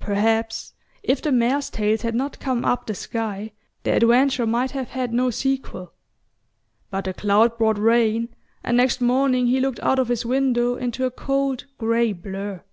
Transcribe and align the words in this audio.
Perhaps 0.00 0.72
if 1.02 1.20
the 1.20 1.30
mares' 1.30 1.68
tails 1.68 2.00
had 2.00 2.14
not 2.14 2.38
come 2.40 2.64
up 2.64 2.86
the 2.86 2.94
sky 2.94 3.52
their 3.82 3.96
adventure 3.96 4.46
might 4.46 4.70
have 4.70 4.88
had 4.88 5.12
no 5.12 5.28
sequel. 5.28 5.92
But 6.88 7.04
the 7.04 7.12
cloud 7.12 7.58
brought 7.58 7.76
rain, 7.76 8.30
and 8.64 8.78
next 8.78 9.02
morning 9.02 9.48
he 9.48 9.60
looked 9.60 9.80
out 9.80 9.98
of 9.98 10.08
his 10.08 10.24
window 10.24 10.76
into 10.76 11.04
a 11.04 11.10
cold 11.10 11.66
grey 11.76 12.14
blur. 12.14 12.64